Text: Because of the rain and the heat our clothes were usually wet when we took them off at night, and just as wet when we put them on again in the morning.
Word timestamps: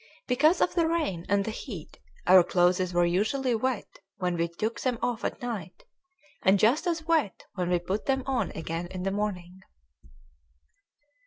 Because 0.27 0.61
of 0.61 0.73
the 0.73 0.87
rain 0.87 1.27
and 1.29 1.45
the 1.45 1.51
heat 1.51 1.99
our 2.25 2.43
clothes 2.43 2.91
were 2.91 3.05
usually 3.05 3.53
wet 3.53 3.99
when 4.17 4.35
we 4.35 4.47
took 4.47 4.79
them 4.81 4.97
off 4.99 5.23
at 5.23 5.43
night, 5.43 5.83
and 6.41 6.57
just 6.57 6.87
as 6.87 7.05
wet 7.05 7.45
when 7.53 7.69
we 7.69 7.77
put 7.77 8.07
them 8.07 8.23
on 8.25 8.49
again 8.55 8.87
in 8.87 9.03
the 9.03 9.11
morning. 9.11 9.61